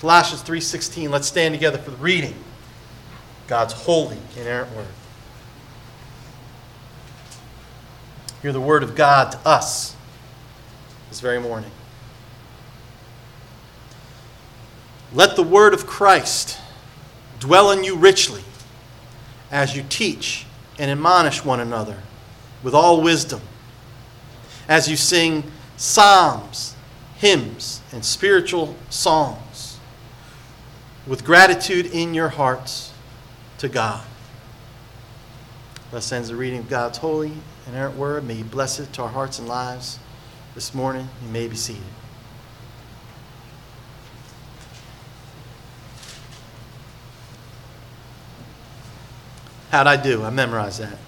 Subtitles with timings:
[0.00, 1.10] Colossians 3:16.
[1.10, 2.34] Let's stand together for the reading.
[3.46, 4.86] God's holy, inerrant word.
[8.42, 9.94] Hear the word of God to us
[11.08, 11.70] this very morning.
[15.14, 16.58] Let the word of Christ
[17.38, 18.44] dwell in you richly
[19.50, 20.44] as you teach
[20.78, 22.02] and admonish one another
[22.62, 23.40] with all wisdom,
[24.68, 26.74] as you sing psalms,
[27.16, 29.45] hymns, and spiritual songs
[31.06, 32.92] with gratitude in your hearts
[33.58, 34.04] to God.
[35.90, 38.24] Thus ends the reading of God's holy and inerrant word.
[38.24, 39.98] May He bless it to our hearts and lives
[40.54, 41.08] this morning.
[41.24, 41.82] You may be seated.
[49.70, 50.24] How'd I do?
[50.24, 50.98] I memorized that.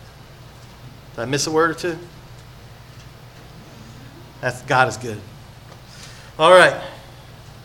[1.15, 1.98] Did I miss a word or two?
[4.40, 5.20] That's God is good.
[6.38, 6.80] All right.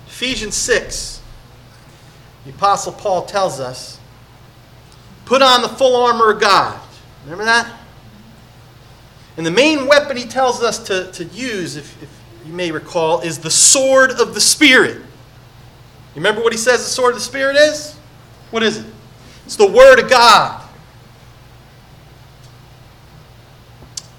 [0.08, 1.23] Ephesians 6.
[2.46, 4.00] The Apostle Paul tells us
[5.26, 6.80] put on the full armor of God.
[7.24, 7.80] Remember that?
[9.38, 12.10] And the main weapon he tells us to, to use, if, if
[12.46, 14.98] you may recall, is the sword of the Spirit.
[14.98, 17.98] You remember what he says the sword of the Spirit is?
[18.52, 18.86] What is it?
[19.46, 20.62] It's the Word of God.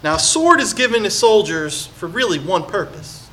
[0.03, 3.29] Now, a sword is given to soldiers for really one purpose.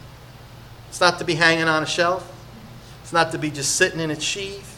[0.87, 2.31] It's not to be hanging on a shelf.
[3.01, 4.70] It's not to be just sitting in its sheath.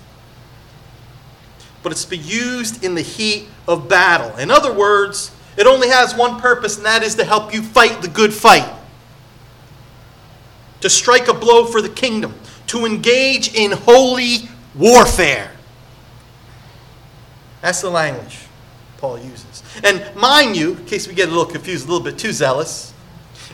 [1.84, 4.36] But it's to be used in the heat of battle.
[4.38, 8.02] In other words, it only has one purpose, and that is to help you fight
[8.02, 8.68] the good fight.
[10.82, 12.34] To strike a blow for the kingdom.
[12.68, 15.52] To engage in holy warfare.
[17.62, 18.40] That's the language
[18.98, 19.64] Paul uses.
[19.84, 22.94] And mind you, in case we get a little confused, a little bit too zealous,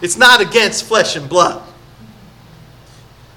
[0.02, 1.62] it's not against flesh and blood.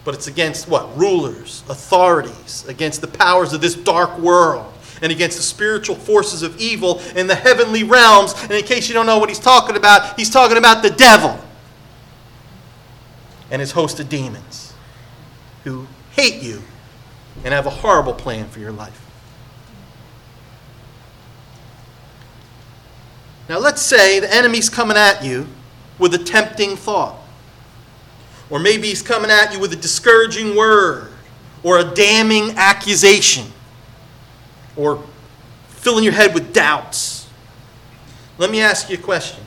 [0.05, 0.97] But it's against what?
[0.97, 4.72] Rulers, authorities, against the powers of this dark world,
[5.03, 8.35] and against the spiritual forces of evil in the heavenly realms.
[8.43, 11.39] And in case you don't know what he's talking about, he's talking about the devil
[13.51, 14.73] and his host of demons
[15.65, 16.63] who hate you
[17.45, 18.99] and have a horrible plan for your life.
[23.49, 25.47] Now, let's say the enemy's coming at you
[25.99, 27.17] with a tempting thought.
[28.49, 31.11] Or maybe he's coming at you with a discouraging word,
[31.63, 33.47] or a damning accusation,
[34.77, 35.05] or
[35.69, 37.29] filling your head with doubts.
[38.39, 39.45] Let me ask you a question.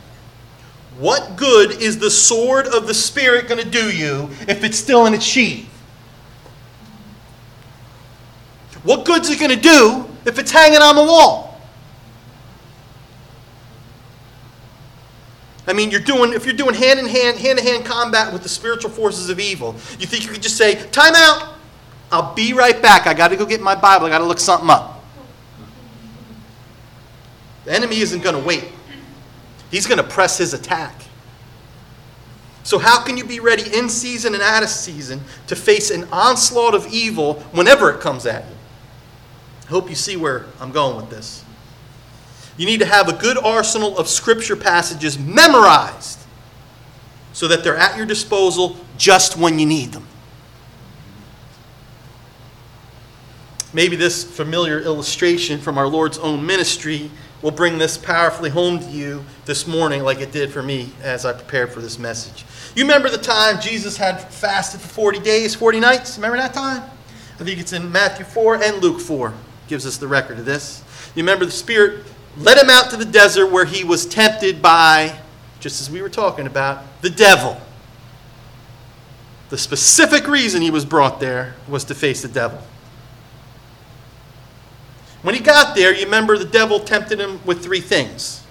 [0.98, 5.06] What good is the sword of the Spirit going to do you if it's still
[5.06, 5.68] in its sheath?
[8.84, 11.60] What good's it going to do if it's hanging on the wall?
[15.68, 18.44] I mean, you're doing if you're doing hand in hand, hand to hand combat with
[18.44, 21.56] the spiritual forces of evil, you think you could just say, "Time out.
[22.12, 23.08] I'll be right back.
[23.08, 24.06] I got to go get my Bible.
[24.06, 24.95] I got to look something up."
[27.66, 28.66] The enemy isn't going to wait.
[29.72, 31.02] He's going to press his attack.
[32.64, 36.08] So how can you be ready in season and out of season to face an
[36.12, 38.56] onslaught of evil whenever it comes at you?
[39.66, 41.44] I hope you see where I'm going with this.
[42.58, 46.20] You need to have a good arsenal of scripture passages memorized
[47.34, 50.08] so that they're at your disposal just when you need them.
[53.74, 57.12] Maybe this familiar illustration from our Lord's own ministry
[57.42, 61.26] will bring this powerfully home to you this morning, like it did for me as
[61.26, 62.46] I prepared for this message.
[62.76, 66.18] You remember the time Jesus had fasted for 40 days, 40 nights?
[66.18, 66.84] Remember that time?
[67.40, 69.34] I think it's in Matthew 4 and Luke 4,
[69.68, 70.84] gives us the record of this.
[71.16, 72.06] You remember the Spirit
[72.38, 75.20] led him out to the desert where he was tempted by,
[75.60, 77.60] just as we were talking about, the devil.
[79.50, 82.62] The specific reason he was brought there was to face the devil.
[85.26, 88.44] When he got there, you remember the devil tempted him with three things.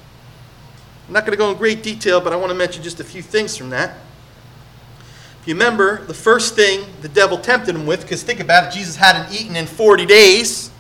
[1.06, 3.04] I'm not going to go in great detail, but I want to mention just a
[3.04, 3.96] few things from that.
[5.40, 8.76] If you remember, the first thing the devil tempted him with, because think about it,
[8.76, 10.72] Jesus hadn't eaten in 40 days.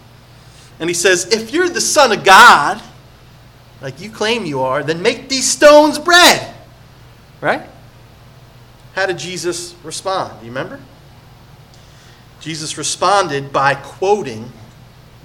[0.80, 2.82] And he says, If you're the Son of God,
[3.80, 6.56] like you claim you are, then make these stones bread.
[7.40, 7.62] Right?
[8.96, 10.40] How did Jesus respond?
[10.40, 10.80] Do you remember?
[12.40, 14.50] Jesus responded by quoting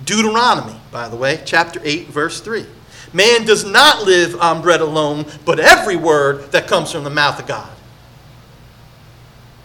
[0.06, 2.66] Deuteronomy, by the way, chapter 8, verse 3.
[3.14, 7.40] Man does not live on bread alone, but every word that comes from the mouth
[7.40, 7.70] of God.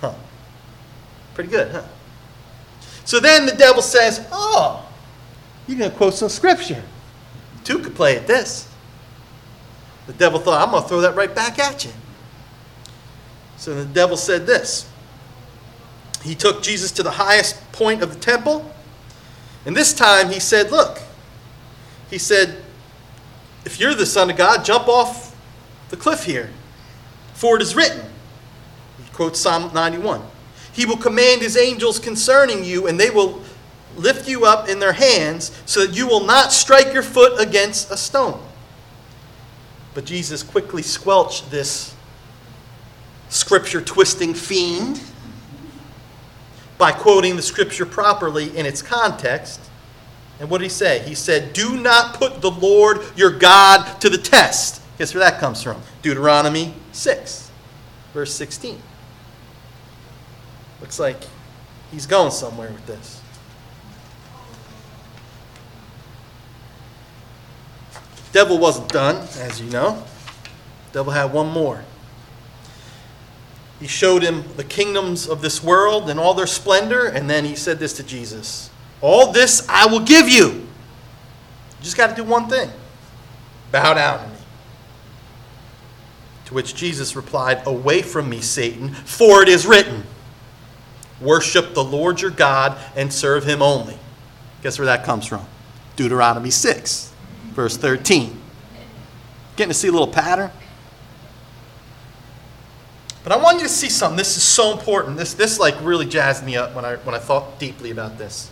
[0.00, 0.14] Huh.
[1.34, 1.84] Pretty good, huh?
[3.04, 4.88] So then the devil says, Oh,
[5.66, 6.82] you're going to quote some scripture.
[7.64, 8.68] Two could play at this.
[10.06, 11.92] The devil thought, I'm going to throw that right back at you.
[13.56, 14.90] So the devil said this.
[16.22, 18.73] He took Jesus to the highest point of the temple.
[19.66, 21.00] And this time he said, Look,
[22.10, 22.62] he said,
[23.64, 25.34] if you're the Son of God, jump off
[25.88, 26.50] the cliff here.
[27.32, 28.02] For it is written,
[29.02, 30.22] he quotes Psalm 91,
[30.72, 33.42] He will command His angels concerning you, and they will
[33.96, 37.90] lift you up in their hands, so that you will not strike your foot against
[37.90, 38.40] a stone.
[39.94, 41.94] But Jesus quickly squelched this
[43.28, 45.00] scripture twisting fiend
[46.78, 49.60] by quoting the scripture properly in its context
[50.40, 51.00] and what did he say?
[51.00, 54.82] He said, Do not put the Lord your God to the test.
[54.98, 55.80] Guess where that comes from?
[56.02, 57.50] Deuteronomy 6,
[58.12, 58.80] verse 16.
[60.80, 61.16] Looks like
[61.90, 63.20] he's going somewhere with this.
[68.32, 70.02] Devil wasn't done, as you know.
[70.92, 71.84] Devil had one more.
[73.84, 77.54] He showed him the kingdoms of this world and all their splendor, and then he
[77.54, 78.70] said this to Jesus
[79.02, 80.46] all this I will give you.
[80.46, 82.70] You just got to do one thing
[83.70, 84.40] bow down to me.
[86.46, 90.04] To which Jesus replied, Away from me, Satan, for it is written,
[91.20, 93.98] Worship the Lord your God and serve him only.
[94.62, 95.44] Guess where that comes from?
[95.96, 97.12] Deuteronomy 6,
[97.48, 98.40] verse 13.
[99.56, 100.50] Getting to see a little pattern?
[103.24, 104.18] But I want you to see something.
[104.18, 105.16] This is so important.
[105.16, 108.50] This, this like really jazzed me up when I, when I thought deeply about this.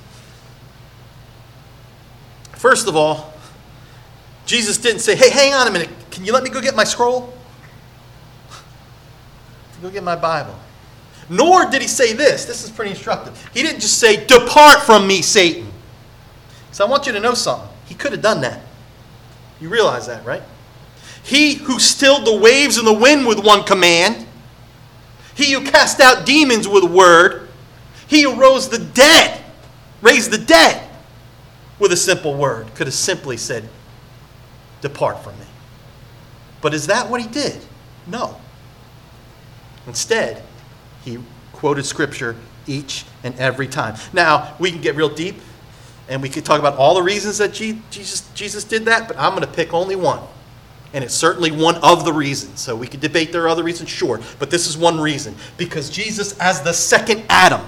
[2.52, 3.34] First of all,
[4.46, 5.90] Jesus didn't say, hey, hang on a minute.
[6.10, 7.32] Can you let me go get my scroll?
[9.82, 10.56] Go get my Bible.
[11.28, 12.44] Nor did he say this.
[12.44, 13.50] This is pretty instructive.
[13.52, 15.70] He didn't just say, Depart from me, Satan.
[16.70, 17.68] So I want you to know something.
[17.86, 18.62] He could have done that.
[19.60, 20.42] You realize that, right?
[21.22, 24.26] He who stilled the waves and the wind with one command,
[25.34, 27.48] he who cast out demons with a word,
[28.06, 29.42] he who rose the dead,
[30.00, 30.88] raised the dead
[31.78, 32.72] with a simple word.
[32.74, 33.68] Could have simply said,
[34.80, 35.46] Depart from me.
[36.60, 37.60] But is that what he did?
[38.06, 38.40] No.
[39.86, 40.42] Instead,
[41.04, 41.18] he
[41.52, 42.36] quoted scripture
[42.66, 43.96] each and every time.
[44.12, 45.36] Now, we can get real deep
[46.08, 49.30] and we could talk about all the reasons that Jesus, Jesus did that, but I'm
[49.30, 50.20] going to pick only one.
[50.94, 52.60] And it's certainly one of the reasons.
[52.60, 54.20] So we could debate there are other reasons, sure.
[54.38, 55.34] But this is one reason.
[55.56, 57.62] Because Jesus, as the second Adam,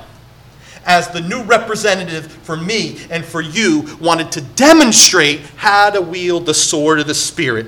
[0.84, 6.46] as the new representative for me and for you, wanted to demonstrate how to wield
[6.46, 7.66] the sword of the Spirit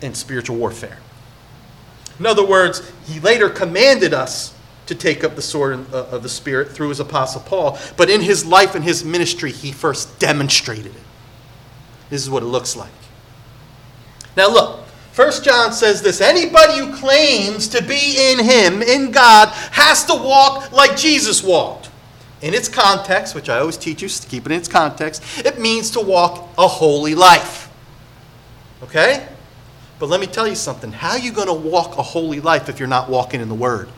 [0.00, 0.98] in spiritual warfare.
[2.18, 4.54] In other words, he later commanded us
[4.86, 8.20] to take up the sword uh, of the Spirit through his apostle Paul, but in
[8.20, 11.02] his life and his ministry, he first demonstrated it.
[12.08, 12.90] This is what it looks like.
[14.36, 19.48] Now, look, First John says this anybody who claims to be in him, in God,
[19.72, 21.90] has to walk like Jesus walked
[22.42, 25.60] in its context, which I always teach you to keep it in its context, it
[25.60, 27.70] means to walk a holy life.
[28.82, 29.26] Okay?
[29.98, 30.92] But let me tell you something.
[30.92, 33.54] How are you going to walk a holy life if you're not walking in the
[33.54, 33.90] Word?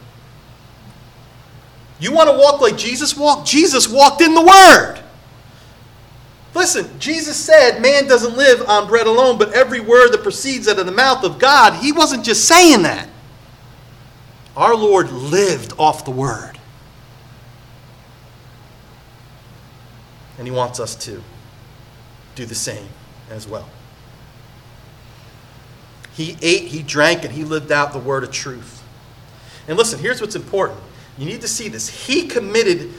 [2.01, 3.47] You want to walk like Jesus walked?
[3.47, 5.02] Jesus walked in the Word.
[6.55, 10.79] Listen, Jesus said, Man doesn't live on bread alone, but every word that proceeds out
[10.79, 11.83] of the mouth of God.
[11.83, 13.09] He wasn't just saying that.
[14.57, 16.59] Our Lord lived off the Word.
[20.39, 21.23] And he wants us to
[22.35, 22.89] do the same
[23.31, 23.69] as well.
[26.15, 28.83] He ate, he drank, and he lived out the word of truth.
[29.67, 30.81] And listen, here's what's important.
[31.17, 32.07] You need to see this.
[32.07, 32.93] He committed,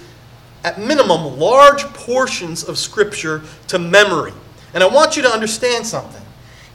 [0.63, 4.34] at minimum, large portions of Scripture to memory.
[4.74, 6.22] And I want you to understand something.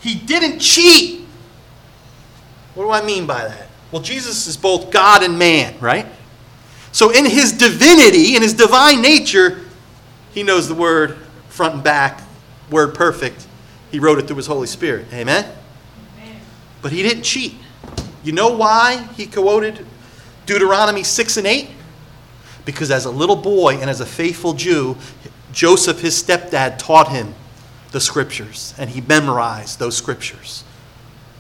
[0.01, 1.23] He didn't cheat.
[2.75, 3.69] What do I mean by that?
[3.91, 6.07] Well, Jesus is both God and man, right?
[6.93, 9.61] So, in his divinity, in his divine nature,
[10.33, 11.17] he knows the word
[11.49, 12.23] front and back,
[12.71, 13.47] word perfect.
[13.91, 15.07] He wrote it through his Holy Spirit.
[15.13, 15.45] Amen?
[16.19, 16.41] Amen?
[16.83, 17.55] But he didn't cheat.
[18.23, 19.85] You know why he quoted
[20.47, 21.69] Deuteronomy 6 and 8?
[22.69, 24.99] Because as a little boy and as a faithful Jew,
[25.53, 27.35] Joseph, his stepdad, taught him
[27.93, 30.65] the scriptures, and he memorized those scriptures.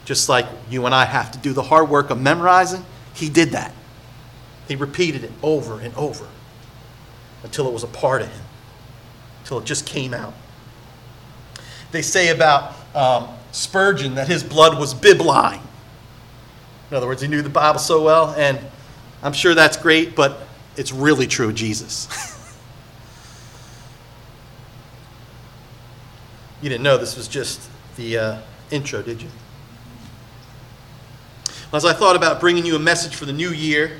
[0.06, 2.82] Just like you and I have to do the hard work of memorizing,
[3.12, 3.74] he did that.
[4.68, 6.26] He repeated it over and over
[7.42, 8.44] until it was a part of him
[9.42, 10.32] until it just came out.
[11.92, 15.60] They say about um, Spurgeon that his blood was bibline.
[16.90, 18.58] In other words, he knew the Bible so well, and
[19.22, 20.47] I'm sure that's great, but
[20.78, 22.08] it's really true of Jesus.
[26.62, 28.38] you didn't know this was just the uh,
[28.70, 29.28] intro, did you?
[31.72, 33.98] As I thought about bringing you a message for the new year,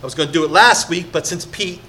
[0.00, 1.80] I was going to do it last week, but since Pete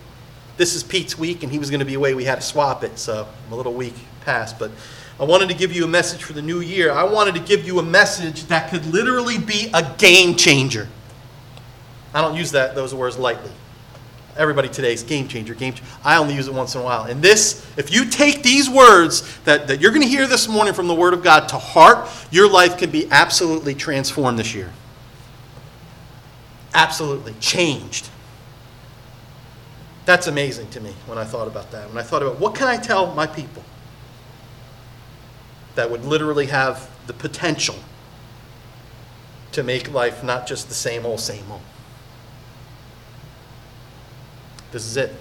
[0.57, 2.13] this is Pete's week and he was going to be away.
[2.13, 4.59] We had to swap it, so I'm a little week past.
[4.59, 4.71] But
[5.19, 6.91] I wanted to give you a message for the new year.
[6.91, 10.87] I wanted to give you a message that could literally be a game changer.
[12.13, 13.51] I don't use that those words lightly.
[14.35, 15.91] Everybody today is game changer, game changer.
[16.03, 17.03] I only use it once in a while.
[17.03, 20.73] And this, if you take these words that, that you're going to hear this morning
[20.73, 24.71] from the Word of God to heart, your life can be absolutely transformed this year.
[26.73, 28.09] Absolutely changed.
[30.05, 31.87] That's amazing to me when I thought about that.
[31.89, 33.63] When I thought about what can I tell my people
[35.75, 37.75] that would literally have the potential
[39.51, 41.61] to make life not just the same old, same old.
[44.73, 45.13] This is it.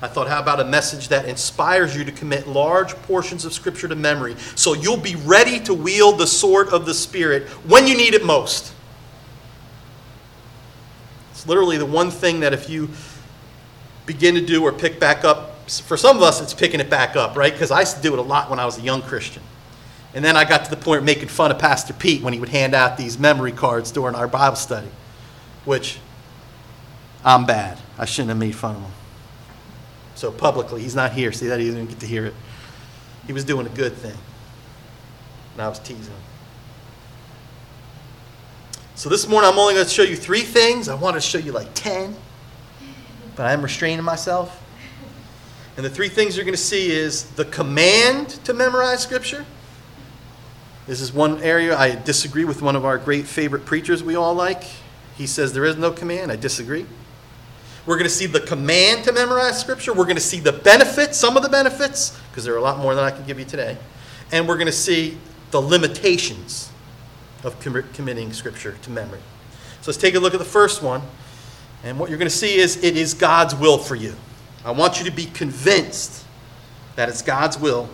[0.00, 3.86] I thought, how about a message that inspires you to commit large portions of Scripture
[3.88, 7.96] to memory so you'll be ready to wield the sword of the Spirit when you
[7.96, 8.72] need it most?
[11.32, 12.88] It's literally the one thing that if you
[14.06, 17.14] begin to do or pick back up, for some of us, it's picking it back
[17.14, 17.52] up, right?
[17.52, 19.42] Because I used to do it a lot when I was a young Christian.
[20.14, 22.40] And then I got to the point of making fun of Pastor Pete when he
[22.40, 24.88] would hand out these memory cards during our Bible study,
[25.64, 25.98] which
[27.24, 27.78] I'm bad.
[27.98, 28.92] I shouldn't have made fun of him.
[30.14, 31.32] So publicly, he's not here.
[31.32, 31.60] See that?
[31.60, 32.34] He didn't get to hear it.
[33.26, 34.16] He was doing a good thing.
[35.54, 36.22] And I was teasing him.
[38.94, 40.88] So this morning, I'm only going to show you three things.
[40.88, 42.14] I want to show you like 10,
[43.34, 44.62] but I am restraining myself.
[45.76, 49.46] And the three things you're going to see is the command to memorize Scripture.
[50.86, 54.34] This is one area I disagree with one of our great favorite preachers we all
[54.34, 54.64] like.
[55.16, 56.30] He says there is no command.
[56.30, 56.84] I disagree.
[57.90, 59.92] We're going to see the command to memorize Scripture.
[59.92, 62.78] We're going to see the benefits, some of the benefits, because there are a lot
[62.78, 63.76] more than I can give you today.
[64.30, 65.18] And we're going to see
[65.50, 66.70] the limitations
[67.42, 69.18] of com- committing Scripture to memory.
[69.80, 71.02] So let's take a look at the first one.
[71.82, 74.14] And what you're going to see is it is God's will for you.
[74.64, 76.24] I want you to be convinced
[76.94, 77.90] that it's God's will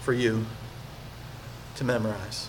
[0.00, 0.46] for you
[1.74, 2.48] to memorize.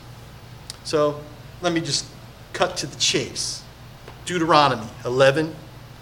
[0.86, 1.20] So
[1.62, 2.06] let me just
[2.54, 3.64] cut to the chase.
[4.24, 5.54] Deuteronomy 11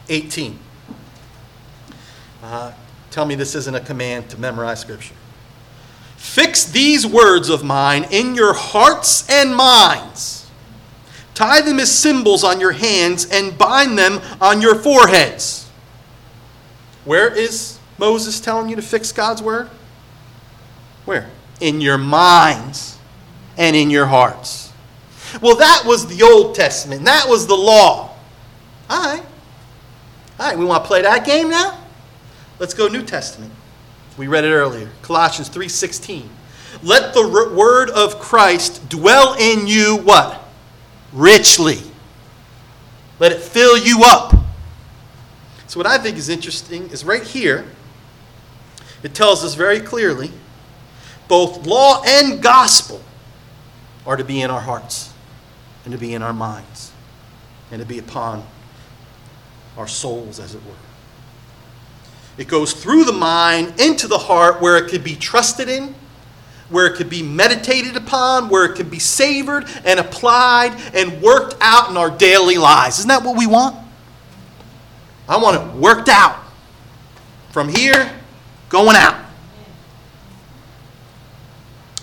[0.09, 0.59] 18.
[2.43, 2.71] Uh,
[3.11, 5.15] tell me this isn't a command to memorize Scripture.
[6.15, 10.49] Fix these words of mine in your hearts and minds.
[11.33, 15.69] Tie them as symbols on your hands and bind them on your foreheads.
[17.03, 19.69] Where is Moses telling you to fix God's word?
[21.05, 21.29] Where?
[21.59, 22.97] In your minds
[23.57, 24.71] and in your hearts.
[25.41, 27.05] Well, that was the Old Testament.
[27.05, 28.15] That was the law.
[28.89, 29.25] All right.
[30.39, 31.81] All right, we want to play that game now?
[32.59, 33.51] Let's go New Testament.
[34.17, 34.89] We read it earlier.
[35.01, 36.29] Colossians 3:16.
[36.83, 40.41] Let the word of Christ dwell in you what?
[41.13, 41.81] Richly.
[43.19, 44.33] Let it fill you up.
[45.67, 47.65] So what I think is interesting is right here
[49.03, 50.31] it tells us very clearly
[51.27, 53.01] both law and gospel
[54.05, 55.13] are to be in our hearts
[55.83, 56.91] and to be in our minds
[57.71, 58.45] and to be upon
[59.77, 60.73] our souls, as it were.
[62.37, 65.95] It goes through the mind into the heart where it could be trusted in,
[66.69, 71.55] where it could be meditated upon, where it could be savored and applied and worked
[71.61, 72.99] out in our daily lives.
[72.99, 73.75] Isn't that what we want?
[75.27, 76.43] I want it worked out.
[77.51, 78.11] From here,
[78.69, 79.23] going out.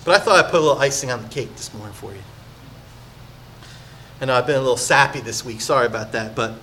[0.03, 2.19] But I thought I'd put a little icing on the cake this morning for you.
[4.25, 5.59] Know I've been a little sappy this week.
[5.59, 6.33] Sorry about that.
[6.33, 6.53] But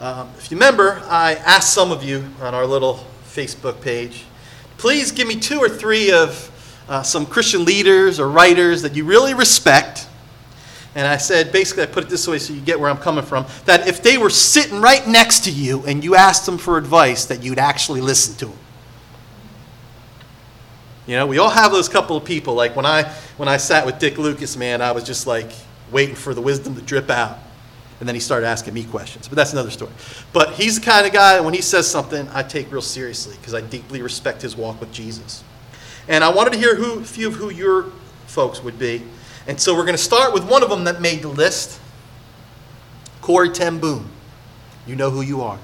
[0.00, 4.24] um, if you remember, I asked some of you on our little Facebook page,
[4.78, 6.50] please give me two or three of
[6.88, 10.08] uh, some Christian leaders or writers that you really respect.
[10.94, 13.24] And I said, basically, I put it this way so you get where I'm coming
[13.24, 16.78] from that if they were sitting right next to you and you asked them for
[16.78, 18.58] advice, that you'd actually listen to them.
[21.06, 22.54] You know, we all have those couple of people.
[22.54, 23.02] Like when I
[23.36, 25.50] when I sat with Dick Lucas, man, I was just like
[25.90, 27.38] waiting for the wisdom to drip out.
[28.00, 29.28] And then he started asking me questions.
[29.28, 29.92] But that's another story.
[30.32, 33.52] But he's the kind of guy, when he says something, I take real seriously because
[33.52, 35.44] I deeply respect his walk with Jesus.
[36.08, 37.92] And I wanted to hear who, a few of who your
[38.26, 39.02] folks would be.
[39.46, 41.78] And so we're going to start with one of them that made the list
[43.20, 44.10] Corrie ten Boom.
[44.86, 45.58] You know who you are.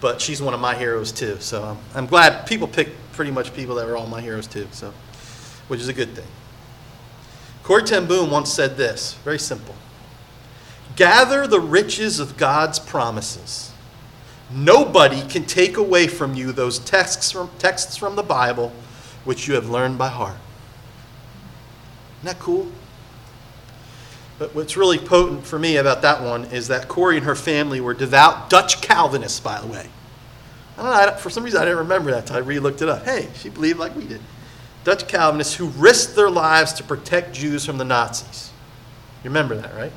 [0.00, 1.38] But she's one of my heroes too.
[1.40, 4.68] So I'm, I'm glad people pick pretty much people that are all my heroes too.
[4.70, 4.92] So,
[5.68, 6.26] which is a good thing.
[7.64, 9.74] Corrie ten Boom once said this very simple
[10.96, 13.70] Gather the riches of God's promises.
[14.50, 18.72] Nobody can take away from you those texts from, texts from the Bible
[19.24, 20.36] which you have learned by heart.
[22.18, 22.70] Isn't that cool?
[24.38, 27.80] But what's really potent for me about that one is that Corrie and her family
[27.80, 29.88] were devout Dutch Calvinists, by the way.
[30.78, 32.88] I don't know, for some reason I didn't remember that until I re looked it
[32.88, 33.04] up.
[33.04, 34.20] Hey, she believed like we did.
[34.84, 38.50] Dutch Calvinists who risked their lives to protect Jews from the Nazis.
[39.24, 39.92] You remember that, right?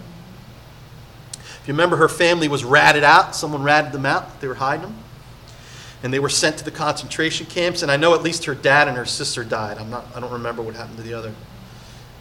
[1.69, 3.35] You remember, her family was ratted out.
[3.35, 4.41] Someone ratted them out.
[4.41, 4.95] They were hiding them.
[6.01, 7.83] And they were sent to the concentration camps.
[7.83, 9.77] And I know at least her dad and her sister died.
[9.77, 11.31] I'm not, I don't remember what happened to the other.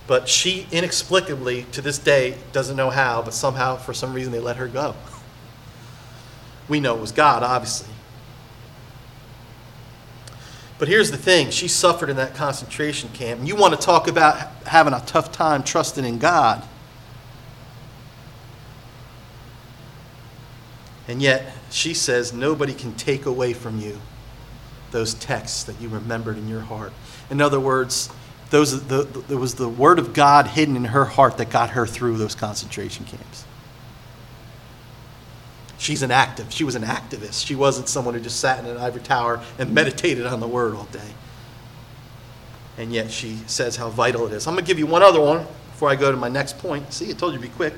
[0.06, 4.38] But she inexplicably, to this day, doesn't know how, but somehow, for some reason, they
[4.38, 4.94] let her go.
[6.68, 7.94] We know it was God, obviously.
[10.78, 13.38] But here's the thing she suffered in that concentration camp.
[13.38, 14.36] And you want to talk about
[14.66, 16.62] having a tough time trusting in God.
[21.08, 23.98] And yet, she says, nobody can take away from you
[24.90, 26.92] those texts that you remembered in your heart.
[27.30, 28.10] In other words,
[28.50, 31.70] those, the, the, there was the word of God hidden in her heart that got
[31.70, 33.44] her through those concentration camps.
[35.78, 36.52] She's an active.
[36.52, 37.46] She was an activist.
[37.46, 40.74] She wasn't someone who just sat in an ivory tower and meditated on the word
[40.74, 41.00] all day.
[42.76, 44.46] And yet she says how vital it is.
[44.46, 46.92] I'm going to give you one other one before I go to my next point.
[46.92, 47.74] See, I told you to be quick.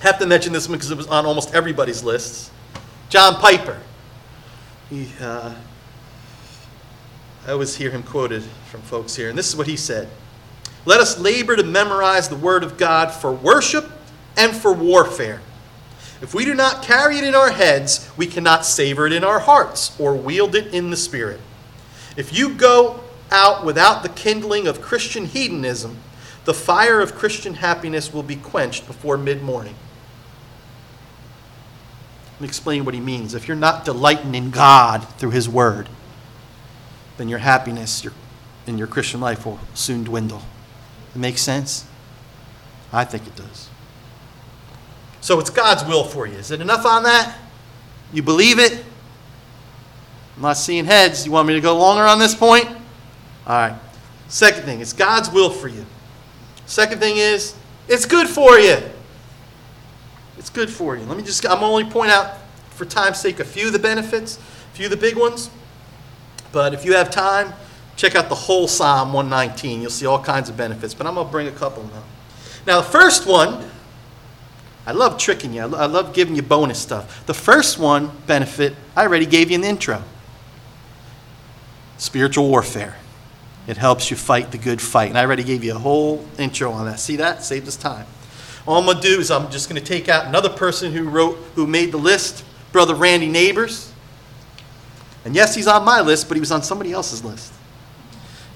[0.00, 2.50] Have to mention this one because it was on almost everybody's lists.
[3.08, 3.78] John Piper.
[4.90, 5.54] He, uh,
[7.46, 10.08] I always hear him quoted from folks here, and this is what he said
[10.84, 13.90] Let us labor to memorize the Word of God for worship
[14.36, 15.40] and for warfare.
[16.20, 19.40] If we do not carry it in our heads, we cannot savor it in our
[19.40, 21.40] hearts or wield it in the Spirit.
[22.16, 23.00] If you go
[23.30, 25.98] out without the kindling of Christian hedonism,
[26.44, 29.74] the fire of Christian happiness will be quenched before mid morning.
[32.36, 33.32] Let me explain what he means.
[33.32, 35.88] If you're not delighting in God through His Word,
[37.16, 38.12] then your happiness your,
[38.66, 40.42] in your Christian life will soon dwindle.
[41.14, 41.86] It makes sense?
[42.92, 43.70] I think it does.
[45.22, 46.34] So it's God's will for you.
[46.34, 47.38] Is it enough on that?
[48.12, 48.84] You believe it?
[50.36, 51.24] I'm not seeing heads.
[51.24, 52.66] You want me to go longer on this point?
[52.66, 52.76] All
[53.46, 53.74] right.
[54.28, 55.86] Second thing, it's God's will for you.
[56.66, 57.54] Second thing is,
[57.88, 58.76] it's good for you.
[60.38, 61.04] It's good for you.
[61.04, 62.38] Let me just, I'm only point out,
[62.70, 65.50] for time's sake, a few of the benefits, a few of the big ones.
[66.52, 67.54] But if you have time,
[67.96, 69.80] check out the whole Psalm 119.
[69.80, 70.94] You'll see all kinds of benefits.
[70.94, 72.02] But I'm going to bring a couple now.
[72.66, 73.64] Now, the first one,
[74.86, 75.62] I love tricking you.
[75.62, 77.26] I love giving you bonus stuff.
[77.26, 80.02] The first one benefit, I already gave you the intro
[81.98, 82.96] spiritual warfare.
[83.66, 85.08] It helps you fight the good fight.
[85.08, 87.00] And I already gave you a whole intro on that.
[87.00, 87.42] See that?
[87.42, 88.06] Saved us time.
[88.66, 91.08] All I'm going to do is I'm just going to take out another person who
[91.08, 93.92] wrote, who made the list, Brother Randy Neighbors.
[95.24, 97.52] And yes, he's on my list, but he was on somebody else's list.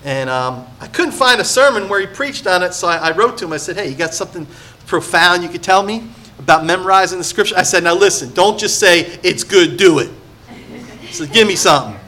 [0.04, 3.10] And um, I couldn't find a sermon where he preached on it, so I, I
[3.12, 3.52] wrote to him.
[3.52, 4.46] I said, Hey, you got something
[4.86, 7.54] profound you could tell me about memorizing the scripture?
[7.56, 10.10] I said, Now listen, don't just say, It's good, do it.
[11.10, 12.00] So give me something.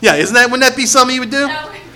[0.00, 1.48] Yeah, isn't that, wouldn't that be something you would do?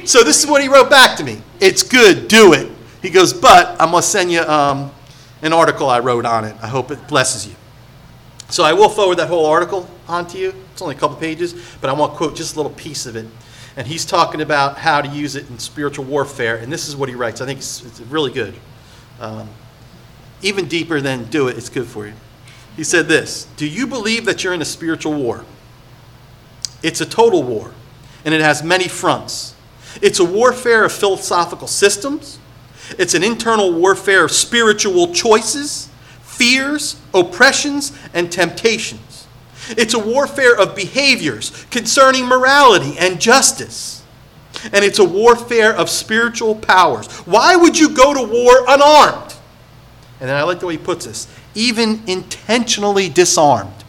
[0.05, 1.41] So this is what he wrote back to me.
[1.61, 2.71] It's good, do it.
[3.01, 4.91] He goes, but I'm going to send you um,
[5.43, 6.57] an article I wrote on it.
[6.63, 7.55] I hope it blesses you.
[8.49, 10.55] So I will forward that whole article on to you.
[10.73, 13.17] It's only a couple pages, but I want to quote just a little piece of
[13.17, 13.27] it.
[13.77, 16.57] And he's talking about how to use it in spiritual warfare.
[16.57, 17.41] And this is what he writes.
[17.41, 18.55] I think it's, it's really good.
[19.21, 19.49] Um,
[20.43, 22.13] even deeper than do it, it's good for you.
[22.77, 25.45] He said this Do you believe that you're in a spiritual war?
[26.83, 27.73] It's a total war,
[28.25, 29.55] and it has many fronts.
[30.01, 32.39] It's a warfare of philosophical systems,
[32.99, 35.89] it's an internal warfare of spiritual choices,
[36.23, 39.27] fears, oppressions, and temptations.
[39.71, 44.03] It's a warfare of behaviors concerning morality and justice.
[44.65, 47.07] And it's a warfare of spiritual powers.
[47.27, 49.35] Why would you go to war unarmed?
[50.21, 53.85] And then I like the way he puts this even intentionally disarmed.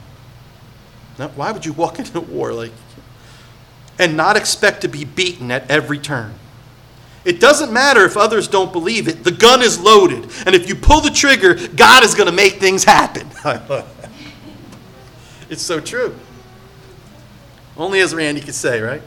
[1.18, 2.72] Now, why would you walk into war like
[4.00, 6.34] and not expect to be beaten at every turn?
[7.26, 9.24] It doesn't matter if others don't believe it.
[9.24, 10.30] The gun is loaded.
[10.46, 13.28] And if you pull the trigger, God is going to make things happen.
[15.50, 16.16] it's so true.
[17.78, 19.02] Only as Randy could say, right?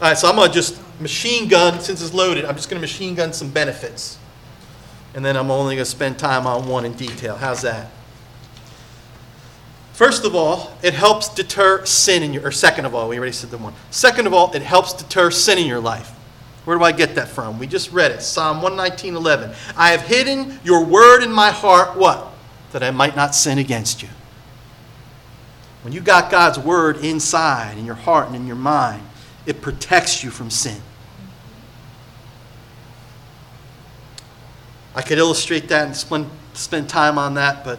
[0.00, 2.80] All right, so I'm going to just machine gun, since it's loaded, I'm just going
[2.80, 4.18] to machine gun some benefits.
[5.14, 7.36] And then I'm only going to spend time on one in detail.
[7.36, 7.90] How's that?
[9.94, 13.32] First of all, it helps deter sin in your, or second of all, we already
[13.32, 13.72] said the one.
[13.90, 16.12] Second of all, it helps deter sin in your life.
[16.66, 17.60] Where do I get that from?
[17.60, 18.22] We just read it.
[18.22, 19.52] Psalm 119, 11.
[19.76, 22.32] I have hidden your word in my heart, what?
[22.72, 24.08] That I might not sin against you.
[25.82, 29.00] When you got God's word inside in your heart and in your mind,
[29.46, 30.82] it protects you from sin.
[34.92, 37.78] I could illustrate that and spend, spend time on that, but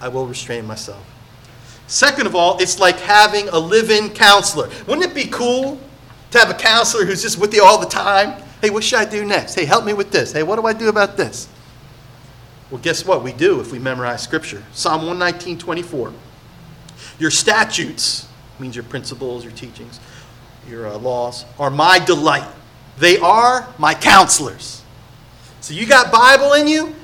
[0.00, 1.06] I will restrain myself.
[1.86, 4.68] Second of all, it's like having a live in counselor.
[4.88, 5.78] Wouldn't it be cool
[6.32, 8.42] to have a counselor who's just with you all the time?
[8.60, 9.54] Hey, what should I do next?
[9.54, 10.32] Hey, help me with this.
[10.32, 11.48] Hey, what do I do about this?
[12.70, 13.22] Well, guess what?
[13.22, 14.62] We do if we memorize Scripture.
[14.72, 16.12] Psalm 119, 24.
[17.18, 20.00] Your statutes, means your principles, your teachings,
[20.68, 22.48] your uh, laws, are my delight.
[22.98, 24.82] They are my counselors.
[25.60, 26.94] So you got Bible in you,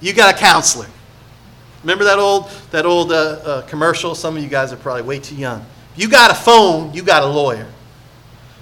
[0.00, 0.86] you got a counselor.
[1.82, 4.14] Remember that old, that old uh, uh, commercial?
[4.14, 5.64] Some of you guys are probably way too young.
[5.96, 7.66] You got a phone, you got a lawyer.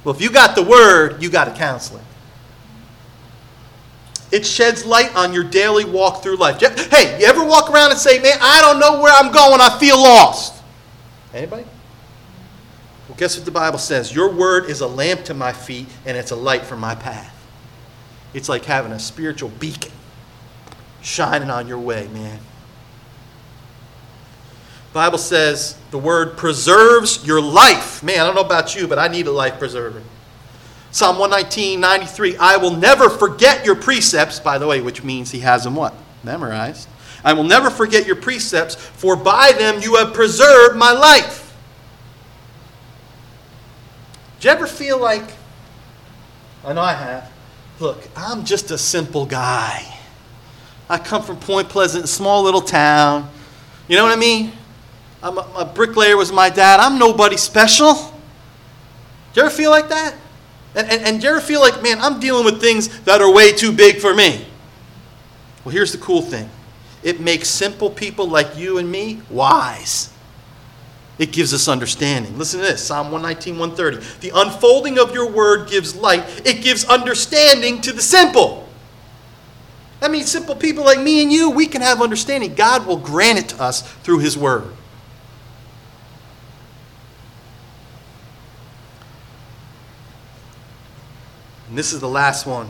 [0.05, 2.01] Well, if you got the word, you got a counselor.
[4.31, 6.61] It sheds light on your daily walk through life.
[6.61, 9.79] Hey, you ever walk around and say, man, I don't know where I'm going, I
[9.79, 10.63] feel lost?
[11.33, 11.65] Anybody?
[13.09, 14.15] Well, guess what the Bible says?
[14.15, 17.35] Your word is a lamp to my feet and it's a light for my path.
[18.35, 19.93] It's like having a spiritual beacon
[21.01, 22.39] shining on your way, man.
[24.93, 28.03] Bible says the word preserves your life.
[28.03, 30.03] Man, I don't know about you, but I need a life preserver.
[30.91, 35.41] Psalm 119, 93, I will never forget your precepts, by the way, which means he
[35.41, 35.95] has them what?
[36.25, 36.89] Memorized.
[37.23, 41.55] I will never forget your precepts, for by them you have preserved my life.
[44.41, 45.25] Do you ever feel like,
[46.65, 47.31] I know I have,
[47.81, 49.85] look, I'm just a simple guy.
[50.89, 53.29] I come from Point Pleasant, a small little town.
[53.89, 54.53] You know what I mean?
[55.23, 56.81] I'm a, a bricklayer was my dad.
[56.81, 57.95] I'm nobody special.
[57.95, 60.15] Do you ever feel like that?
[60.75, 63.33] And, and, and do you ever feel like, man, I'm dealing with things that are
[63.33, 64.47] way too big for me?
[65.65, 66.49] Well, here's the cool thing
[67.03, 70.13] it makes simple people like you and me wise.
[71.19, 72.39] It gives us understanding.
[72.39, 74.21] Listen to this Psalm 119, 130.
[74.21, 78.69] The unfolding of your word gives light, it gives understanding to the simple.
[80.01, 82.55] That means simple people like me and you, we can have understanding.
[82.55, 84.73] God will grant it to us through His word.
[91.79, 92.69] This is the last one.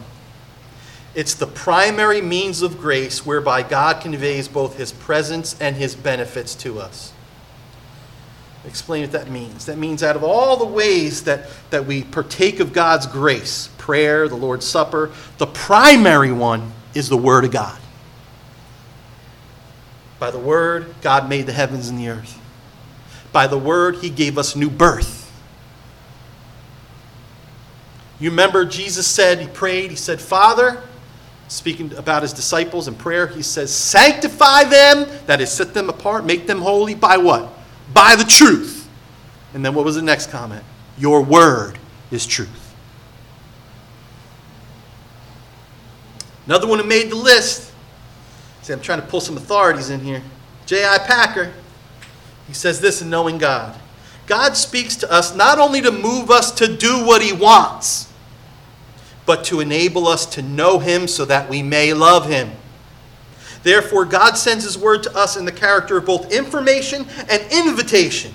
[1.14, 6.54] It's the primary means of grace whereby God conveys both his presence and his benefits
[6.56, 7.14] to us.
[8.66, 9.64] Explain what that means.
[9.64, 14.28] That means out of all the ways that, that we partake of God's grace, prayer,
[14.28, 17.80] the Lord's Supper, the primary one is the Word of God.
[20.18, 22.38] By the Word, God made the heavens and the earth.
[23.32, 25.17] By the Word, He gave us new birth.
[28.20, 30.83] You remember Jesus said, He prayed, He said, Father,
[31.48, 36.24] speaking about His disciples in prayer, He says, Sanctify them, that is, set them apart,
[36.24, 37.48] make them holy by what?
[37.92, 38.88] By the truth.
[39.54, 40.64] And then what was the next comment?
[40.98, 41.78] Your word
[42.11, 42.74] is truth.
[46.46, 47.72] Another one who made the list.
[48.62, 50.22] See, I'm trying to pull some authorities in here.
[50.66, 50.98] J.I.
[50.98, 51.52] Packer.
[52.46, 53.78] He says this in Knowing God.
[54.26, 58.07] God speaks to us not only to move us to do what He wants,
[59.28, 62.50] but to enable us to know him so that we may love him.
[63.62, 68.32] Therefore, God sends his word to us in the character of both information and invitation.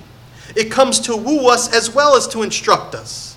[0.55, 3.35] It comes to woo us as well as to instruct us.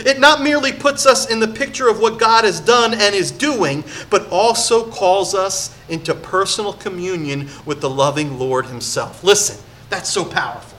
[0.00, 3.30] It not merely puts us in the picture of what God has done and is
[3.30, 9.22] doing, but also calls us into personal communion with the loving Lord Himself.
[9.22, 10.76] Listen, that's so powerful.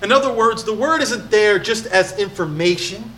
[0.00, 3.15] In other words, the Word isn't there just as information,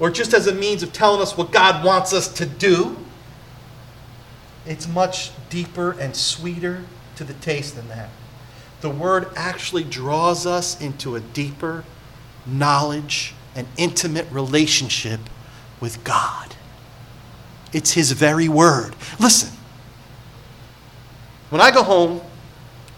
[0.00, 2.96] or just as a means of telling us what God wants us to do.
[4.66, 6.84] It's much deeper and sweeter
[7.16, 8.08] to the taste than that.
[8.80, 11.84] The Word actually draws us into a deeper
[12.46, 15.20] knowledge and intimate relationship
[15.80, 16.56] with God.
[17.72, 18.96] It's His very Word.
[19.18, 19.50] Listen,
[21.50, 22.22] when I go home,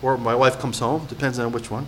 [0.02, 1.86] or my wife comes home, depends on which one,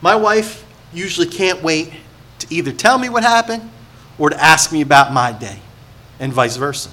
[0.00, 1.92] my wife usually can't wait
[2.48, 3.70] to either tell me what happened
[4.18, 5.60] or to ask me about my day,
[6.18, 6.90] and vice versa.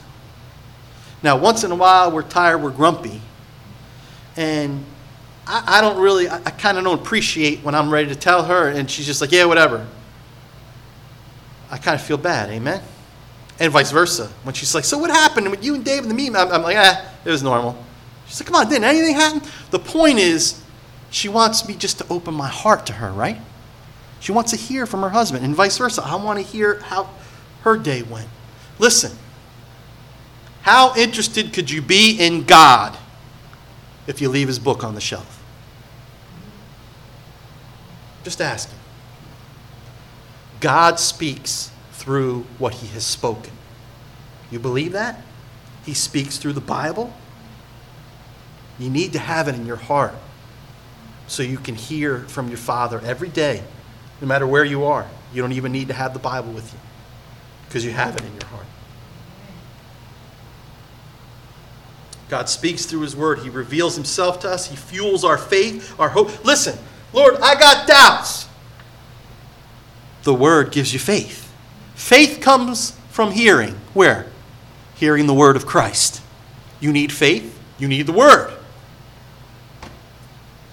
[1.21, 3.21] Now, once in a while, we're tired, we're grumpy,
[4.35, 4.83] and
[5.47, 8.43] I, I don't really, I, I kind of don't appreciate when I'm ready to tell
[8.43, 9.87] her, and she's just like, yeah, whatever.
[11.71, 12.81] I kind of feel bad, amen?
[13.59, 14.27] And vice versa.
[14.43, 16.35] When she's like, so what happened with you and Dave and the meeting?
[16.35, 17.81] I'm, I'm like, ah, it was normal.
[18.27, 19.41] She's like, come on, didn't anything happen?
[19.71, 20.61] The point is,
[21.09, 23.37] she wants me just to open my heart to her, right?
[24.23, 26.01] She wants to hear from her husband, and vice versa.
[26.01, 27.09] I want to hear how
[27.63, 28.29] her day went.
[28.79, 29.11] Listen,
[30.61, 32.97] how interested could you be in God
[34.07, 35.43] if you leave his book on the shelf?
[38.23, 38.79] Just ask him.
[40.61, 43.51] God speaks through what he has spoken.
[44.49, 45.21] You believe that?
[45.85, 47.13] He speaks through the Bible?
[48.79, 50.15] You need to have it in your heart
[51.27, 53.63] so you can hear from your Father every day,
[54.23, 55.05] no matter where you are.
[55.33, 56.79] You don't even need to have the Bible with you
[57.67, 58.65] because you have it in your heart.
[62.29, 63.39] God speaks through His Word.
[63.39, 64.67] He reveals Himself to us.
[64.67, 66.45] He fuels our faith, our hope.
[66.45, 66.79] Listen,
[67.11, 68.47] Lord, I got doubts.
[70.23, 71.53] The Word gives you faith.
[71.93, 73.75] Faith comes from hearing.
[73.93, 74.27] Where?
[74.95, 76.21] Hearing the Word of Christ.
[76.79, 78.53] You need faith, you need the Word.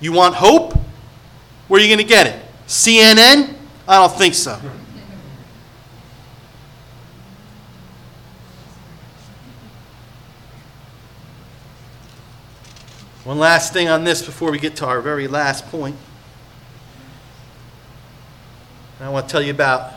[0.00, 0.74] You want hope?
[1.66, 2.49] Where are you going to get it?
[2.70, 3.52] CNN?
[3.88, 4.56] I don't think so.
[13.24, 15.96] One last thing on this before we get to our very last point.
[19.00, 19.94] I want to tell you about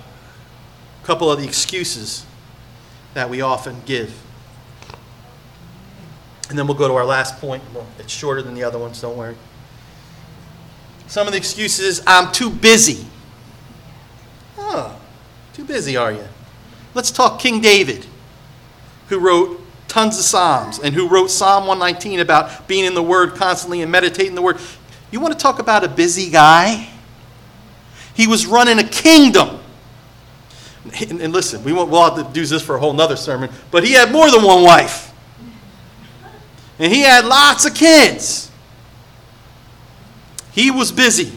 [1.04, 2.26] a couple of the excuses
[3.14, 4.20] that we often give.
[6.50, 7.62] And then we'll go to our last point.
[8.00, 9.36] It's shorter than the other ones, don't worry.
[11.13, 13.06] Some of the excuses I'm too busy.
[14.58, 14.99] Oh,
[15.54, 16.28] too busy, are you?
[16.95, 18.08] Let's talk King David,
[19.10, 23.36] who wrote tons of Psalms and who wrote Psalm 119 about being in the Word
[23.36, 24.58] constantly and meditating the Word.
[25.12, 26.89] You want to talk about a busy guy?
[28.15, 29.60] He was running a kingdom.
[30.99, 33.52] And, and listen, we won't, we'll have to do this for a whole nother sermon,
[33.69, 35.13] but he had more than one wife.
[36.80, 38.49] And he had lots of kids.
[40.54, 41.32] He was busy.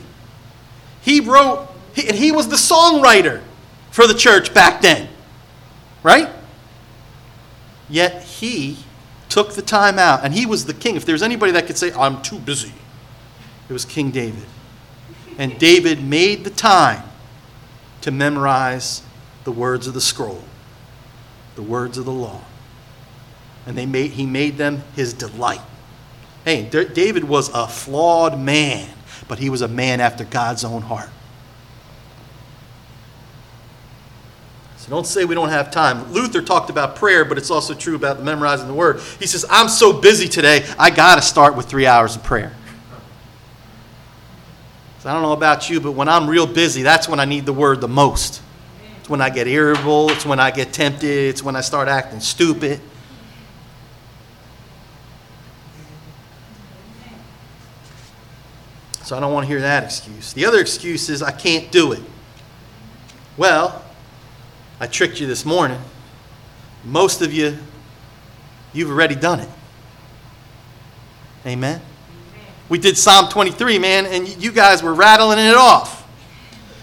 [1.01, 3.43] He wrote, and he was the songwriter
[3.91, 5.09] for the church back then.
[6.03, 6.29] Right?
[7.89, 8.79] Yet he
[9.29, 10.97] took the time out, and he was the king.
[10.97, 12.73] If there's anybody that could say, I'm too busy,
[13.69, 14.45] it was King David.
[15.39, 17.03] And David made the time
[18.03, 19.03] to memorize
[19.45, 20.43] the words of the scroll,
[21.55, 22.43] the words of the law.
[23.67, 25.61] And they made, he made them his delight.
[26.45, 28.89] Hey, David was a flawed man
[29.29, 31.09] but he was a man after God's own heart.
[34.79, 36.13] So don't say we don't have time.
[36.13, 39.01] Luther talked about prayer, but it's also true about memorizing the word.
[39.19, 42.55] He says, I'm so busy today, I got to start with three hours of prayer.
[45.01, 47.47] So I don't know about you, but when I'm real busy, that's when I need
[47.47, 48.43] the word the most.
[49.01, 52.21] It's when I get irritable, it's when I get tempted, it's when I start acting
[52.21, 52.81] stupid.
[59.07, 60.33] So I don't want to hear that excuse.
[60.33, 62.03] The other excuse is I can't do it.
[63.37, 63.85] Well,
[64.81, 65.79] I tricked you this morning.
[66.85, 67.57] Most of you,
[68.73, 69.49] you've already done it.
[71.47, 71.81] Amen.
[72.69, 76.05] We did Psalm 23, man, and you guys were rattling it off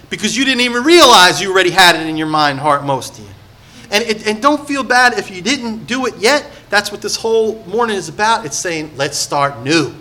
[0.09, 3.25] because you didn't even realize you already had it in your mind, heart, most of
[3.25, 3.31] you.
[3.91, 6.49] And, it, and don't feel bad if you didn't do it yet.
[6.69, 8.45] That's what this whole morning is about.
[8.45, 9.93] It's saying, let's start new.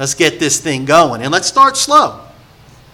[0.00, 1.20] Let's get this thing going.
[1.20, 2.24] And let's start slow.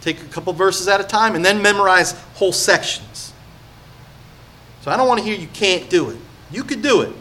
[0.01, 3.33] Take a couple verses at a time and then memorize whole sections.
[4.83, 6.19] So I don't want to hear you can't do it.
[6.51, 7.13] You could do it.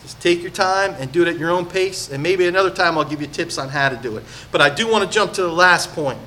[0.00, 2.10] Just take your time and do it at your own pace.
[2.10, 4.24] And maybe another time I'll give you tips on how to do it.
[4.50, 6.18] But I do want to jump to the last point.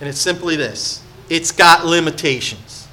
[0.00, 2.88] And it's simply this it's got limitations.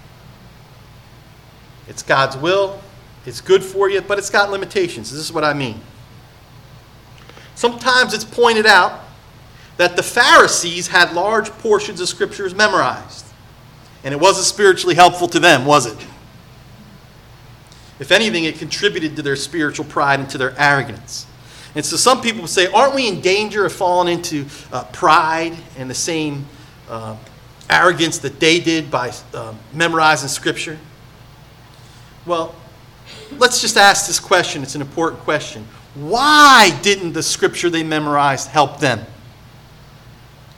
[1.90, 2.82] It's God's will,
[3.26, 5.12] it's good for you, but it's got limitations.
[5.12, 5.82] This is what I mean.
[7.58, 9.02] Sometimes it's pointed out
[9.78, 13.26] that the Pharisees had large portions of scriptures memorized.
[14.04, 15.98] And it wasn't spiritually helpful to them, was it?
[18.00, 21.26] If anything, it contributed to their spiritual pride and to their arrogance.
[21.74, 25.90] And so some people say, aren't we in danger of falling into uh, pride and
[25.90, 26.46] the same
[26.88, 27.18] uh,
[27.72, 30.78] arrogance that they did by uh, memorizing Scripture?
[32.28, 32.54] Well,
[33.40, 34.62] let's just ask this question.
[34.62, 35.68] It's an important question.
[35.98, 39.04] Why didn't the scripture they memorized help them?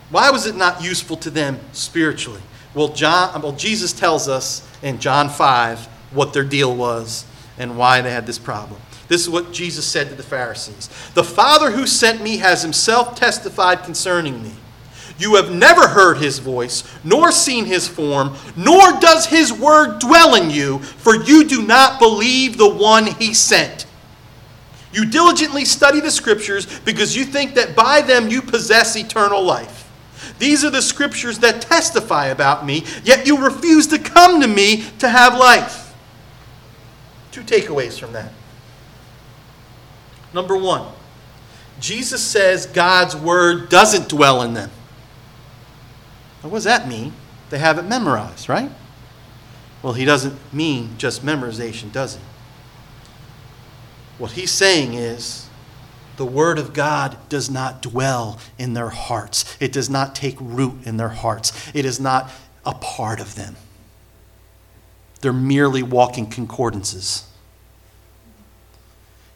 [0.10, 2.42] Why was it not useful to them spiritually?
[2.74, 7.26] Well, John, well, Jesus tells us in John 5 what their deal was
[7.58, 8.82] and why they had this problem.
[9.08, 13.16] This is what Jesus said to the Pharisees The Father who sent me has himself
[13.16, 14.52] testified concerning me.
[15.18, 20.36] You have never heard his voice, nor seen his form, nor does his word dwell
[20.36, 23.86] in you, for you do not believe the one he sent.
[24.92, 29.90] You diligently study the scriptures because you think that by them you possess eternal life.
[30.40, 34.84] These are the scriptures that testify about me, yet you refuse to come to me
[35.00, 35.94] to have life.
[37.32, 38.32] Two takeaways from that.
[40.34, 40.88] Number one,
[41.80, 44.72] Jesus says God's word doesn't dwell in them.
[46.42, 47.14] what does that mean?
[47.50, 48.72] They have it memorized, right?
[49.82, 52.22] Well, he doesn't mean just memorization, does he?
[54.20, 55.48] What he's saying is
[56.18, 60.86] the Word of God does not dwell in their hearts, it does not take root
[60.86, 62.30] in their hearts, it is not
[62.66, 63.56] a part of them.
[65.22, 67.26] They're merely walking concordances.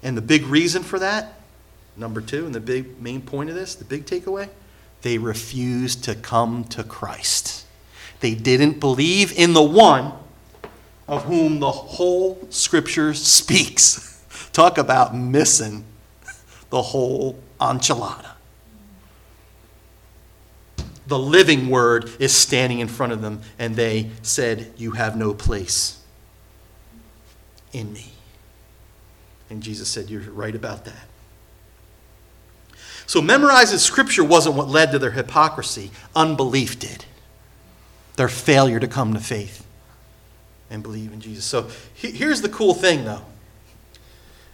[0.04, 1.39] And the big reason for that,
[1.96, 4.50] number two, and the big main point of this, the big takeaway,
[5.02, 7.65] they refused to come to Christ.
[8.19, 10.12] They didn't believe in the one
[11.08, 14.12] of whom the whole scripture speaks.
[14.54, 15.84] Talk about missing
[16.70, 18.30] the whole enchilada.
[21.06, 25.34] The living word is standing in front of them, and they said, You have no
[25.34, 26.00] place
[27.74, 28.13] in me.
[29.50, 31.08] And Jesus said, You're right about that.
[33.06, 37.06] So, memorizing scripture wasn't what led to their hypocrisy, unbelief did.
[38.16, 39.66] Their failure to come to faith
[40.70, 41.44] and believe in Jesus.
[41.44, 43.26] So, here's the cool thing, though.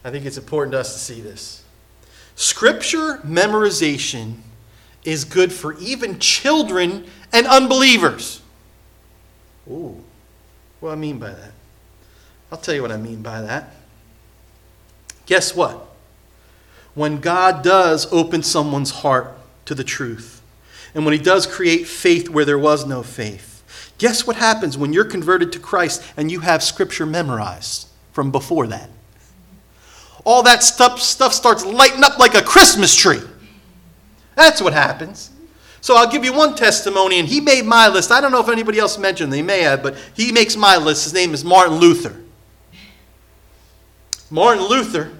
[0.03, 1.63] I think it's important to us to see this.
[2.35, 4.35] Scripture memorization
[5.03, 8.41] is good for even children and unbelievers.
[9.69, 10.01] Ooh,
[10.79, 11.51] what do I mean by that?
[12.51, 13.75] I'll tell you what I mean by that.
[15.25, 15.87] Guess what?
[16.95, 19.31] When God does open someone's heart
[19.65, 20.41] to the truth,
[20.95, 23.63] and when He does create faith where there was no faith,
[23.97, 28.65] guess what happens when you're converted to Christ and you have Scripture memorized from before
[28.67, 28.89] that?
[30.25, 33.21] All that stuff, stuff starts lighting up like a Christmas tree.
[34.35, 35.31] That's what happens.
[35.81, 38.11] So I'll give you one testimony, and he made my list.
[38.11, 41.05] I don't know if anybody else mentioned, they may have, but he makes my list.
[41.05, 42.15] His name is Martin Luther.
[44.29, 45.11] Martin Luther,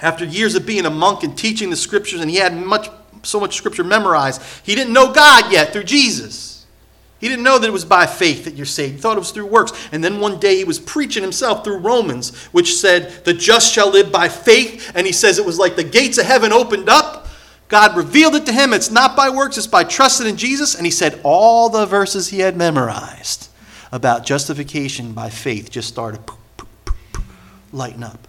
[0.00, 2.88] after years of being a monk and teaching the scriptures, and he had much,
[3.22, 6.61] so much scripture memorized, he didn't know God yet through Jesus.
[7.22, 8.94] He didn't know that it was by faith that you're saved.
[8.94, 9.70] He thought it was through works.
[9.92, 13.90] And then one day he was preaching himself through Romans, which said, The just shall
[13.90, 14.90] live by faith.
[14.96, 17.28] And he says it was like the gates of heaven opened up.
[17.68, 18.72] God revealed it to him.
[18.72, 20.74] It's not by works, it's by trusting in Jesus.
[20.74, 23.48] And he said all the verses he had memorized
[23.92, 26.20] about justification by faith just started
[27.70, 28.26] lighten up.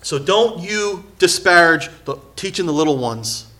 [0.00, 3.52] So don't you disparage the, teaching the little ones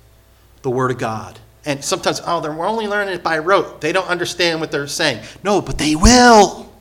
[0.62, 1.38] the Word of God.
[1.64, 3.81] And sometimes, oh, they're only learning it by rote.
[3.81, 5.23] They don't understand what they're saying.
[5.44, 6.73] No, but they will.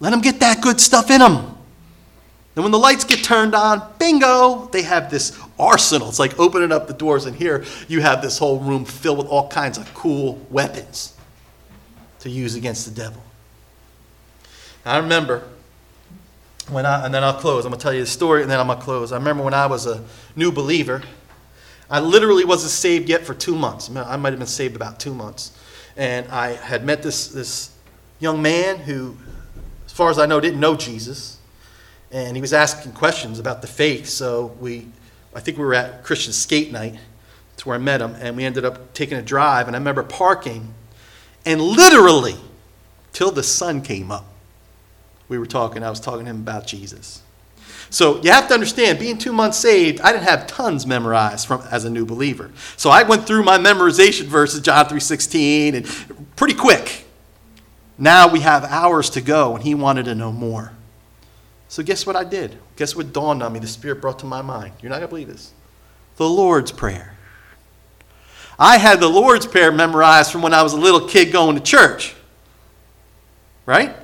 [0.00, 1.56] Let them get that good stuff in them.
[2.54, 6.08] And when the lights get turned on, bingo, they have this arsenal.
[6.08, 9.26] It's like opening up the doors, and here you have this whole room filled with
[9.26, 11.14] all kinds of cool weapons
[12.20, 13.22] to use against the devil.
[14.86, 15.42] I remember
[16.70, 17.64] when I, and then I'll close.
[17.64, 19.12] I'm going to tell you the story and then I'm going to close.
[19.12, 21.02] I remember when I was a new believer,
[21.90, 23.88] I literally wasn't saved yet for two months.
[23.94, 25.52] I might have been saved about two months.
[25.96, 27.70] And I had met this, this
[28.18, 29.16] young man who,
[29.86, 31.38] as far as I know, didn't know Jesus.
[32.10, 34.06] And he was asking questions about the faith.
[34.06, 34.88] So we,
[35.34, 36.98] I think we were at Christian skate night.
[37.52, 38.14] That's where I met him.
[38.18, 39.66] And we ended up taking a drive.
[39.66, 40.74] And I remember parking.
[41.44, 42.36] And literally,
[43.12, 44.26] till the sun came up,
[45.28, 47.22] we were talking, I was talking to him about Jesus.
[47.90, 51.62] So you have to understand, being two months saved, I didn't have tons memorized from
[51.70, 52.50] as a new believer.
[52.76, 57.04] So I went through my memorization verses, John 3.16, and pretty quick.
[57.98, 60.72] Now we have hours to go, and he wanted to know more.
[61.68, 62.58] So guess what I did?
[62.76, 63.58] Guess what dawned on me?
[63.58, 64.72] The Spirit brought to my mind.
[64.80, 65.52] You're not going to believe this.
[66.16, 67.14] The Lord's Prayer.
[68.58, 71.62] I had the Lord's Prayer memorized from when I was a little kid going to
[71.62, 72.14] church.
[73.64, 73.96] Right?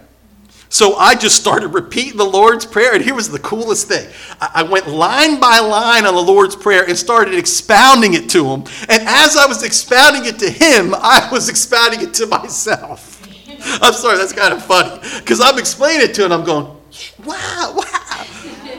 [0.73, 4.11] So I just started repeating the Lord's Prayer, and here was the coolest thing.
[4.41, 8.65] I went line by line on the Lord's Prayer and started expounding it to him.
[8.89, 13.23] And as I was expounding it to him, I was expounding it to myself.
[13.83, 14.99] I'm sorry, that's kind of funny.
[15.19, 16.65] Because I'm explaining it to him, I'm going,
[17.23, 18.25] wow, wow.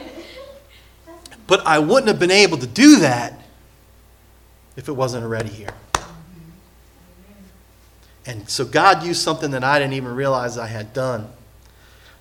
[1.45, 3.39] But I wouldn't have been able to do that
[4.75, 5.75] if it wasn't already here.
[8.25, 11.29] And so God used something that I didn't even realize I had done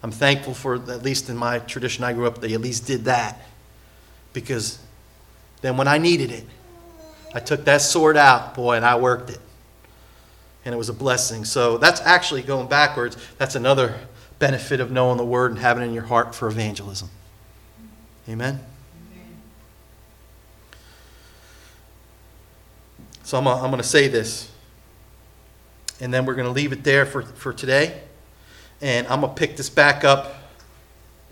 [0.03, 3.05] I'm thankful for, at least in my tradition I grew up, they at least did
[3.05, 3.41] that.
[4.33, 4.79] Because
[5.61, 6.45] then when I needed it,
[7.35, 9.39] I took that sword out, boy, and I worked it.
[10.65, 11.45] And it was a blessing.
[11.45, 13.17] So that's actually going backwards.
[13.39, 13.99] That's another
[14.39, 17.09] benefit of knowing the word and having it in your heart for evangelism.
[18.29, 18.61] Amen?
[23.23, 24.51] So I'm, I'm going to say this.
[26.01, 28.03] And then we're going to leave it there for, for today.
[28.83, 30.35] And I'm going to pick this back up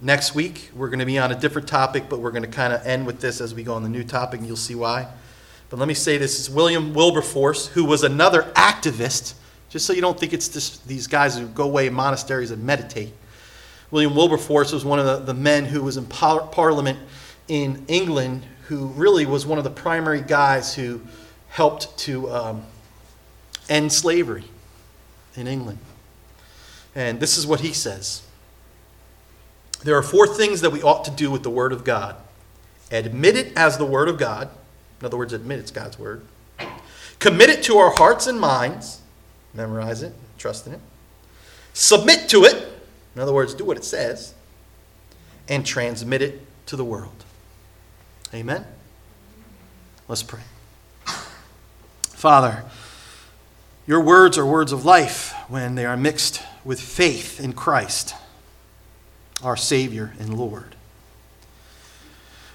[0.01, 0.71] next week.
[0.75, 3.07] We're going to be on a different topic, but we're going to kind of end
[3.07, 5.07] with this as we go on the new topic, and you'll see why.
[5.69, 9.35] But let me say this is William Wilberforce, who was another activist
[9.71, 12.63] just so you don't think it's just these guys who go away in monasteries and
[12.65, 13.13] meditate.
[13.93, 16.99] William Wilberforce was one of the, the men who was in par- Parliament
[17.49, 21.01] in England who really was one of the primary guys who
[21.49, 22.63] helped to um,
[23.69, 24.45] end slavery
[25.37, 25.79] in England.
[27.01, 28.21] And this is what he says
[29.83, 32.17] There are four things that we ought to do with the Word of God
[32.91, 34.51] admit it as the Word of God.
[35.01, 36.23] In other words, admit it's God's Word.
[37.19, 39.01] Commit it to our hearts and minds.
[39.55, 40.81] Memorize it, trust in it.
[41.73, 42.69] Submit to it.
[43.15, 44.35] In other words, do what it says.
[45.49, 47.25] And transmit it to the world.
[48.35, 48.67] Amen?
[50.07, 50.41] Let's pray.
[52.03, 52.65] Father,
[53.87, 58.15] your words are words of life when they are mixed with faith in Christ,
[59.43, 60.77] our Savior and Lord.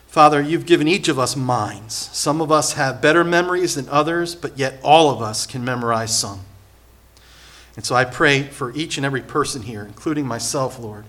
[0.08, 1.94] Father, you've given each of us minds.
[1.94, 6.18] Some of us have better memories than others, but yet all of us can memorize
[6.18, 6.40] some.
[7.76, 11.04] And so I pray for each and every person here, including myself, Lord,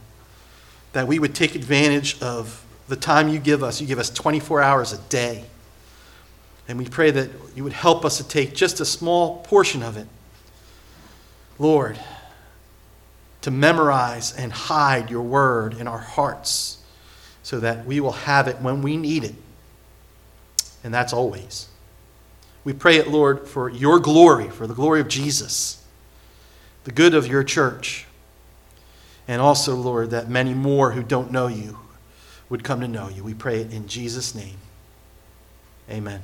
[0.92, 3.80] that we would take advantage of the time you give us.
[3.80, 5.44] You give us 24 hours a day.
[6.66, 9.96] And we pray that you would help us to take just a small portion of
[9.96, 10.08] it,
[11.58, 11.96] Lord,
[13.46, 16.78] to memorize and hide your word in our hearts
[17.44, 19.36] so that we will have it when we need it.
[20.82, 21.68] And that's always.
[22.64, 25.80] We pray it, Lord, for your glory, for the glory of Jesus,
[26.82, 28.06] the good of your church,
[29.28, 31.78] and also, Lord, that many more who don't know you
[32.48, 33.22] would come to know you.
[33.22, 34.56] We pray it in Jesus' name.
[35.88, 36.20] Amen.